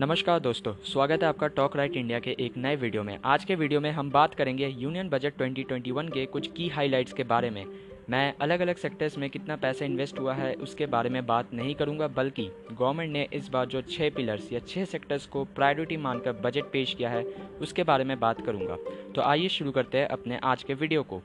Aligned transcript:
नमस्कार 0.00 0.38
दोस्तों, 0.40 0.72
स्वागत 0.84 1.22
है 1.22 1.28
आपका 1.28 1.46
टॉक 1.46 1.76
राइट 1.76 1.96
इंडिया 1.96 2.18
के 2.18 2.30
एक 2.40 2.56
नए 2.56 2.76
वीडियो 2.76 3.02
में। 3.02 3.18
आज 3.24 3.44
के 3.44 3.54
वीडियो 3.54 3.80
में 3.80 3.90
हम 3.90 4.10
बात 4.10 4.34
करेंगे 4.34 4.68
यूनियन 4.68 5.08
बजट 5.08 5.36
2021 5.38 6.08
के 6.08 6.24
कुछ 6.26 6.46
की 6.46 6.68
हाइलाइट्स 6.68 7.12
के 7.12 7.24
बारे 7.24 7.50
में। 7.50 7.64
मैं 8.10 8.34
अलग 8.40 8.60
अलग 8.60 8.76
सेक्टर्स 8.76 9.18
में 9.18 9.28
कितना 9.30 9.56
पैसा 9.56 9.84
इन्वेस्ट 9.84 10.18
हुआ 10.18 10.34
है, 10.34 10.54
उसके 10.54 10.86
बारे 10.86 11.10
में 11.10 11.26
बात 11.26 11.52
नहीं 11.54 11.74
करूँगा, 11.74 12.08
बल्कि 12.08 12.48
गवर्नमेंट 12.72 13.12
ने 13.12 13.26
इस 13.32 13.48
बार 13.48 13.66
जो 13.66 13.82
छः 13.82 14.10
पिलर्स 14.10 14.52
या 14.52 14.60
छः 14.60 14.84
सेक्टर्स 14.84 15.26
को 15.26 15.44
प्रायोरिटी 15.44 15.96
मानकर 15.96 16.32
बजट 16.40 16.72
पेश 16.72 16.94
किया 16.94 17.10
है, 17.10 17.22
उसके 17.60 17.82
बारे 17.82 18.04
में 18.04 18.18
बात 18.20 18.44
करूँगा। 18.46 18.78
तो 19.14 19.22
आइए 19.22 19.48
शुरू 19.50 19.72
करते 19.72 19.98
हैं 19.98 20.08
अपने 20.08 20.40
आज 20.44 20.62
के 20.62 20.74
वीडियो 20.74 21.02
को। 21.02 21.22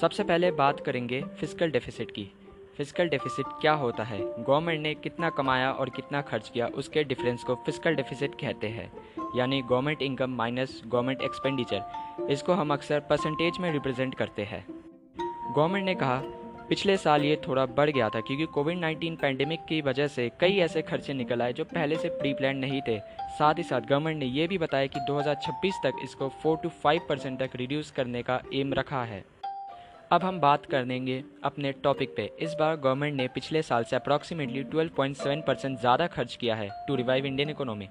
सबसे 0.00 0.24
पहले 0.24 0.50
बात 0.54 0.80
करेंगे 0.80 1.22
फ़िज़िकल 1.22 1.70
डेफिसिट 1.70 2.10
की। 2.10 2.30
फ़िज़िकल 2.78 3.08
डेफिसिट 3.08 3.46
क्या 3.60 3.72
होता 3.72 4.04
है? 4.04 4.18
गवर्नमेंट 4.38 4.80
ने 4.82 4.94
कितना 4.94 5.28
कमाया 5.30 5.70
और 5.72 5.90
कितना 5.90 6.20
खर्च 6.22 6.48
किया, 6.48 6.66
उसके 6.68 7.04
डिफरेंस 7.04 7.44
को 7.44 7.54
फ़िज़िकल 7.56 7.94
डेफिसिट 7.94 8.34
कहते 8.40 8.68
हैं। 8.68 8.90
यानी 9.36 9.60
government 9.62 10.02
income 10.02 10.30
minus 10.30 10.80
government 10.86 11.22
expenditure 11.22 12.26
इसको 12.30 12.52
हम 12.52 12.72
अक्सर 12.72 13.00
परसेंटेज 13.00 13.58
में 13.60 13.70
रिप्रेजेंट 13.72 14.14
करते 14.14 14.42
हैं। 14.42 14.64
गवर्नमेंट 14.68 15.84
ने 15.84 15.94
कहा, 15.94 16.16
पिछले 16.68 16.96
साल 16.96 17.22
ये 17.22 17.40
थोड़ा 17.46 17.64
बढ़ 17.66 17.90
गया 17.90 18.08
था 18.08 18.20
क्योंकि 18.20 18.46
कोविड 18.46 18.78
19 18.78 19.16
पैंडेमिक 19.16 19.64
की 19.68 19.80
वजह 19.80 20.08
से 20.08 20.30
कई 20.40 20.56
ऐसे 20.58 20.82
खर्चे 20.82 21.14
निकल 21.14 21.42
आए 21.42 21.52
जो 21.52 21.64
पहले 21.64 21.96
से 21.96 22.08
प्री 22.10 22.32
प्लान 22.34 22.56
नहीं 22.56 22.80
थे। 22.88 22.98
साथ 23.38 23.54
ही 23.54 23.62
साथ 23.62 23.80
गवर्नमेंट 23.82 24.18
ने 24.18 24.26
यह 24.26 24.48
भी 24.48 24.58
बताया 24.58 24.86
कि 24.86 25.00
2026 25.08 25.80
तक 25.84 26.02
इसको 26.04 26.28
4 26.42 26.62
टू 26.62 26.70
5 26.84 27.00
परसेंट 27.08 27.38
तक 27.40 27.56
रिड्यूस 27.56 27.90
करने 27.90 28.22
का 28.22 28.40
एम 28.54 28.74
रखा 28.74 29.02
है। 29.04 29.24
अब 30.10 30.22
हम 30.24 30.38
बात 30.40 30.66
करेंगे 30.66 31.22
अपने 31.44 31.70
टॉपिक 31.84 32.14
पे। 32.16 32.30
इस 32.40 32.54
बार 32.58 32.76
गवर्नमेंट 32.76 33.14
ने 33.14 33.26
पिछले 33.28 33.62
साल 33.62 33.84
से 33.84 33.96
अप्रॉक्सीमेटली 33.96 34.62
12.7 34.66 35.40
परसेंट 35.46 35.78
ज़्यादा 35.80 36.06
खर्च 36.06 36.36
किया 36.36 36.56
है 36.56 36.68
टू 36.88 36.94
रिवाइव 36.96 37.26
इंडियन 37.26 37.50
इकोनॉमी 37.50 37.88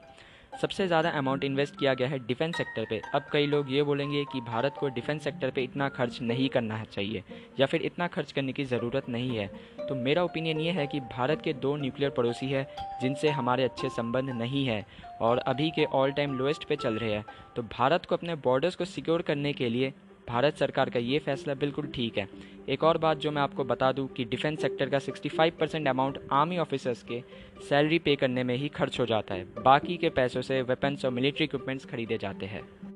सबसे 0.61 0.85
ज़्यादा 0.87 1.09
अमाउंट 1.11 1.43
इन्वेस्ट 1.43 1.75
किया 1.79 1.93
गया 1.93 2.07
है 2.07 2.19
डिफेंस 2.27 2.55
सेक्टर 2.57 2.85
पे। 2.89 3.01
अब 3.15 3.25
कई 3.31 3.45
लोग 3.45 3.71
ये 3.71 3.83
बोलेंगे 3.83 4.23
कि 4.33 4.41
भारत 4.41 4.75
को 4.79 4.89
डिफेंस 4.89 5.23
सेक्टर 5.23 5.51
पे 5.51 5.63
इतना 5.63 5.89
खर्च 5.89 6.21
नहीं 6.21 6.47
करना 6.49 6.83
चाहिए, 6.85 7.23
या 7.59 7.65
फिर 7.65 7.81
इतना 7.81 8.07
खर्च 8.07 8.31
करने 8.31 8.53
की 8.53 8.65
ज़रूरत 8.65 9.09
नहीं 9.09 9.37
है। 9.37 9.47
तो 9.89 9.95
मेरा 9.97 10.23
ओपिनियन 10.23 10.59
ये 10.59 10.71
है 10.71 10.87
कि 10.87 10.99
भारत 11.11 11.41
के 11.41 11.53
दो 11.55 11.75
न्यूक्लियर 11.77 12.11
पड़ोसी 12.11 12.47
है, 12.47 12.65
जिनसे 13.01 13.29
हमारे 13.31 13.63
अच्छे 13.63 13.89
संबंध 13.91 14.29
नहीं 14.31 14.65
है 14.65 14.85
और 15.21 15.37
अभी 15.39 15.69
के 15.71 15.85
ऑल 15.93 16.11
टाइम 16.13 16.37
लोएस्ट 16.37 16.67
पे 16.69 16.75
चल 16.77 16.93
रहे 16.95 17.11
हैं। 17.11 17.25
तो 17.55 17.63
भारत 17.77 18.05
को 18.05 18.15
अपने 18.15 18.35
बॉर्डर्स 18.43 18.75
को 18.75 18.85
सिक्योर 18.85 19.21
करने 19.23 19.53
के 19.53 19.69
लिए 19.69 19.93
भारत 20.29 20.57
सरकार 20.57 20.89
का 20.89 20.99
ये 20.99 21.19
फैसला 21.19 21.53
बिल्कुल 21.53 21.87
ठीक 21.87 22.17
है। 22.17 22.27
एक 22.69 22.83
और 22.83 22.97
बात 22.97 23.17
जो 23.17 23.31
मैं 23.31 23.41
आपको 23.41 23.63
बता 23.63 23.91
दूँ 23.91 24.07
कि 24.07 24.25
डिफेंस 24.25 24.61
सेक्टर 24.61 24.89
का 24.89 24.99
65 24.99 25.53
परसेंट 25.59 25.87
अमाउंट 25.87 26.19
आर्मी 26.31 26.57
ऑफिसर्स 26.57 27.03
के 27.03 27.21
सैलरी 27.69 27.99
पे 27.99 28.15
करने 28.15 28.43
में 28.43 28.55
ही 28.55 28.67
खर्च 28.67 28.99
हो 28.99 29.05
जाता 29.05 29.35
है। 29.35 29.45
बाकी 29.63 29.97
के 29.97 30.09
पैसों 30.09 30.41
से 30.41 30.61
वेपन्स 30.61 31.05
और 31.05 31.11
मिलिट्री 31.11 31.43
इक्विपमेंट्स 31.43 31.85
खरीदे 31.85 32.17
जाते 32.17 32.45
हैं। 32.45 32.94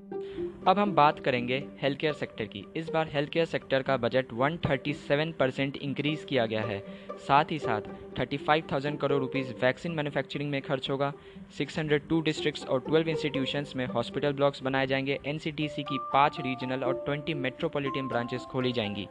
अब 0.67 0.79
हम 0.79 0.91
बात 0.91 1.19
करेंगे 1.19 1.63
हेल्थ 1.81 1.99
केयर 1.99 2.13
सेक्टर 2.13 2.45
की। 2.45 2.65
इस 2.75 2.89
बार 2.89 3.09
हेल्थ 3.13 3.29
केयर 3.29 3.45
सेक्टर 3.45 3.81
का 3.81 3.97
बजट 3.97 4.25
137 4.33 5.31
परसेंट 5.33 5.77
इंक्रीज 5.77 6.25
किया 6.29 6.45
गया 6.45 6.61
है। 6.61 6.79
साथ 7.19 7.45
ही 7.51 7.59
साथ 7.59 7.81
35,000 8.17 8.95
करोड़ 8.95 9.19
रुपीस 9.19 9.53
वैक्सीन 9.61 9.91
मैन्युफैक्चरिंग 9.91 10.51
में 10.51 10.61
खर्च 10.61 10.89
होगा। 10.89 11.13
602 11.57 12.21
डिस्ट्रिक्ट्स 12.21 12.65
और 12.65 12.79
12 12.79 13.07
इंस्टीट्यूशंस 13.07 13.75
में 13.75 13.85
हॉस्पिटल 13.85 14.33
ब्लॉक्स 14.33 14.63
बनाए 14.63 14.87
जाएँगे। 14.87 15.19
एनसीटीसी 15.25 15.83
की 15.83 15.97
पाँच 16.13 16.39
रीजनल 16.39 16.83
और 16.83 17.05
20 17.09 17.33
मेट्रोपॉलिटन 17.33 18.07
ब्रांचेस 18.07 18.41
खोली 18.41 18.71
जाएँगी। 18.71 19.07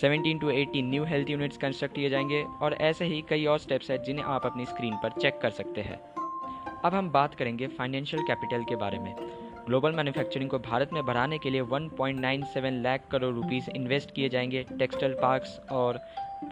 17 0.00 0.40
to 0.40 0.50
18 0.50 0.82
new 0.82 1.04
health 1.04 1.30
units 1.30 1.56
construct 1.56 1.94
किए 1.94 2.08
जाएँगे 2.08 2.42
और 2.62 2.74
ऐसे 2.74 3.04
ही 3.04 3.22
कई 3.28 3.46
और 3.46 3.58
स्टेप्स 3.58 3.90
हैं 3.90 4.02
जिन्हें 4.02 4.24
आप 4.24 4.46
अपनी 4.46 4.64
स्क्रीन 4.64 4.94
पर 4.94 5.20
चेक 5.20 5.38
कर 5.42 5.50
सकते 5.50 5.80
हैं। 5.80 6.00
अब 6.84 6.94
हम 6.94 7.10
बात 7.10 7.34
करेंगे 7.34 7.66
फाइनेंशियल 7.66 8.22
कैपिटल 8.22 8.64
के 8.64 8.76
बारे 8.76 8.98
में। 8.98 9.39
ग्लोबल 9.66 9.92
मैन्युफैक्चरिंग 9.92 10.50
को 10.50 10.58
भारत 10.58 10.92
में 10.92 11.04
बढ़ाने 11.06 11.38
के 11.38 11.50
लिए 11.50 11.62
1.97 11.62 12.82
लाख 12.82 13.00
करोड़ 13.12 13.34
रुपीस 13.34 13.68
इन्वेस्ट 13.68 14.14
किए 14.14 14.28
जाएँगे। 14.28 14.64
टेक्सटाइल 14.78 15.14
पार्क्स 15.14 15.58
और 15.72 15.98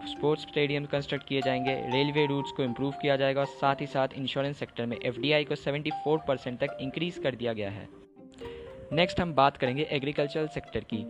स्पोर्ट्स 0.07 0.43
स्टेडियम 0.43 0.85
कंस्ट्रक्ट 0.85 1.27
किए 1.27 1.41
जाएँगे। 1.41 1.75
रेलवे 1.91 2.25
रूट्स 2.25 2.51
को 2.51 2.63
इम्प्रूव 2.63 2.91
किया 2.91 3.15
जाएगा 3.15 3.41
और 3.41 3.47
साथ 3.47 3.75
ही 3.81 3.85
साथ 3.85 4.07
इंश्योरेंस 4.15 4.57
सेक्टर 4.57 4.85
में 4.85 4.97
एफडीआई 5.05 5.43
को 5.43 5.55
74 5.55 6.17
परसेंट 6.27 6.59
तक 6.59 6.77
इंक्रीज 6.81 7.17
कर 7.17 7.35
दिया 7.35 7.53
गया 7.53 7.69
है। 7.69 7.87
नेक्स्ट 8.93 9.19
हम 9.19 9.33
बात 9.33 9.57
करेंगे 9.57 9.83
एग्रीकल्चरल 9.83 10.47
सेक्टर 10.47 10.79
की। 10.79 11.05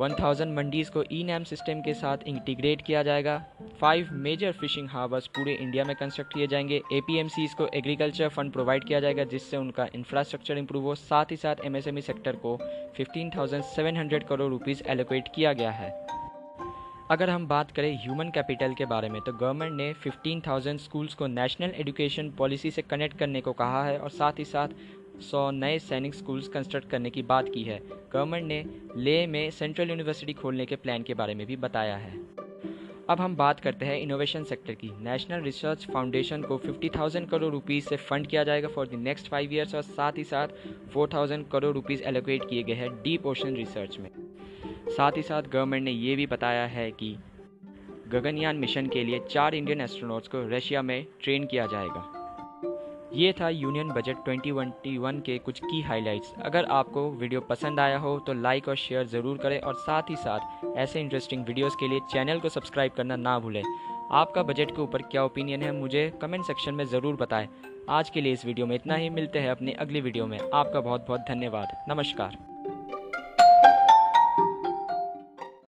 1000 0.00 0.48
मंडीज़ 0.48 0.90
को 0.90 1.04
ई 1.12 1.22
नैम 1.24 1.44
सिस्टम 1.44 1.80
के 1.80 1.94
साथ 1.94 2.18
इंटीग्रेट 2.26 2.82
किया 2.82 3.02
जाएगा। 3.02 3.44
फाइव 3.80 4.08
मेजर 4.12 4.52
फिशिंग 4.52 4.88
हार्बर्स 4.88 5.26
पूरे 5.26 5.54
इंडिया 5.54 5.84
में 5.84 5.96
कंस्ट्रक्ट 5.96 6.34
किए 6.34 6.46
जाएँगे। 6.46 6.82
ए 6.92 7.00
को 7.58 7.66
एग्रीकल्चर 7.66 8.28
फंड 8.28 8.52
प्रोवाइड 8.52 8.84
किया 8.84 9.00
जाएगा 9.00 9.24
जिससे 9.24 9.56
उनका 9.56 9.86
इंफ्रास्ट्रक्चर 9.94 10.58
इंप्रूव 10.58 10.84
हो। 10.84 10.94
साथ 10.94 11.24
ही 11.30 11.36
साथ 11.36 11.56
एमएसएमई 11.64 12.00
सेक्टर 12.00 12.36
को 12.36 12.56
15,700 12.98 14.24
करोड़ 14.28 14.50
रुपीज़ 14.50 14.82
एलोकेट 14.86 15.28
किया 15.34 15.52
गया 15.52 15.70
है। 15.70 16.06
अगर 17.10 17.30
हम 17.30 17.46
बात 17.46 17.70
करें 17.70 18.02
ह्यूमन 18.02 18.28
कैपिटल 18.28 18.74
के 18.74 18.84
बारे 18.84 19.08
में 19.08 19.20
तो 19.22 19.32
गवर्नमेंट 19.32 19.72
ने 19.72 19.92
15,000 19.92 20.78
स्कूल्स 20.78 21.14
को 21.14 21.26
नेशनल 21.26 21.72
एजुकेशन 21.76 22.30
पॉलिसी 22.30 22.70
से 22.70 22.82
कनेक्ट 22.82 23.18
करने 23.18 23.40
को 23.40 23.52
कहा 23.52 23.84
है 23.84 23.98
और 23.98 24.10
साथ 24.10 24.32
ही 24.38 24.44
साथ 24.44 24.68
सौ 25.22 25.50
नए 25.50 25.78
सैनिक 25.78 26.14
स्कूल्स 26.14 26.48
कंस्ट्रक्ट 26.48 26.88
करने 26.90 27.10
की 27.10 27.22
बात 27.22 27.48
की 27.48 27.62
है। 27.62 27.80
गवर्नमेंट 28.12 28.46
ने 28.46 28.64
ले 28.96 29.26
में 29.26 29.50
सेंट्रल 29.50 29.90
यूनिवर्सिटी 29.90 30.32
खोलने 30.32 30.66
के 30.66 30.76
प्लान 30.76 31.02
के 31.02 31.14
बारे 31.14 31.34
में 31.34 31.46
भी 31.46 31.56
बताया 31.56 31.96
है। 31.96 32.20
अब 33.10 33.20
हम 33.20 33.36
बात 33.36 33.60
करते 33.60 33.86
हैं 33.86 33.98
इनोवेशन 34.00 34.44
सेक्टर 34.44 34.74
की। 34.74 34.90
नेशनल 35.00 35.40
रिसर्च 35.40 35.86
फाउंडेशन 35.92 36.42
को 36.42 36.56
50,000 36.58 37.26
करोड़ 37.26 37.52
रुपीस 37.52 37.88
से 37.88 37.96
फंड 37.96 38.26
किया 38.26 38.44
जाएगा 38.44 38.68
for 38.68 38.88
the 38.88 38.94
next 38.94 39.28
five 39.28 39.52
years 39.54 39.74
और 39.74 39.82
साथ 39.82 40.12
ही 40.18 40.24
साथ 40.24 40.48
4,000 40.94 41.44
करोड़ 41.52 41.74
रुपीस 41.74 42.02
एलोकेट 42.02 42.48
किए 42.50 42.62
गए 42.62 42.74
हैं 42.74 42.90
डीप 43.02 43.26
ओशन 43.26 43.54
रिसर्च 43.54 43.98
में। 43.98 44.10
साथ 44.88 45.12
ही 45.16 45.22
साथ 45.22 45.42
गवर्नमेंट 45.42 45.84
ने 45.84 45.90
ये 45.90 46.16
भी 46.16 46.26
बताया 46.26 46.66
है 46.66 46.90
कि 46.90 47.16
गगनयान 48.08 48.56
मिशन 48.56 48.86
के 48.86 49.04
लिए 49.04 49.20
चार 49.30 49.54
इंडियन 49.54 49.80
एस्ट्रोनॉट्स 49.80 50.28
को 50.28 50.48
रशिया 50.48 50.82
में 50.82 51.06
ट्रेन 51.22 51.46
किया 51.46 51.66
जाएगा। 51.66 52.21
ये 53.14 53.32
था 53.32 53.48
यूनियन 53.48 53.88
बजट 53.88 54.16
2021 54.28 55.20
के 55.22 55.36
कुछ 55.38 55.58
की 55.60 55.80
हाइलाइट्स 55.82 56.32
अगर 56.42 56.64
आपको 56.72 57.00
वीडियो 57.12 57.40
पसंद 57.40 57.80
आया 57.80 57.98
हो 57.98 58.18
तो 58.18 58.32
लाइक 58.32 58.68
और 58.68 58.76
शेयर 58.76 59.06
ज़रूर 59.06 59.38
करें 59.38 59.58
और 59.60 59.74
साथ 59.76 60.10
ही 60.10 60.16
साथ 60.16 60.76
ऐसे 60.76 61.00
इंटरेस्टिंग 61.00 61.44
वीडियोस 61.46 61.76
के 61.80 61.88
लिए 61.88 62.00
चैनल 62.12 62.38
को 62.40 62.48
सब्सक्राइब 62.48 62.92
करना 62.92 63.16
ना 63.16 63.38
भूलें। 63.38 63.62
आपका 64.12 64.42
बजट 64.42 64.70
के 64.70 64.82
ऊपर 64.82 65.02
क्या 65.02 65.24
ओपिनियन 65.24 65.62
है, 65.62 65.72
मुझे 65.72 66.12
कमेंट 66.22 66.44
सेक्शन 66.44 66.74
में 66.74 66.84
ज़रूर 66.84 67.16
बताएँ। 67.16 67.48
आज 67.90 68.10
के 68.10 68.20
लिए 68.20 68.32
इस 68.32 68.46
वीडियो 68.46 68.66
में 68.66 68.74
इतना 68.76 68.94
ही। 68.94 69.10
मिलते 69.10 69.38
हैं 69.38 69.50
अपनी 69.50 69.72
अगली 69.74 70.00
वीडियो 70.00 70.26
में। 70.26 70.38
आपका 70.38 70.80
बहुत 70.80 71.06
बहुत 71.08 71.20
धन्यवाद। 71.20 71.76
नमस्कार। 71.88 72.36